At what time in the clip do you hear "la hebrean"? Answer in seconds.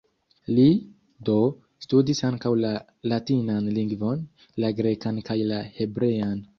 5.55-6.39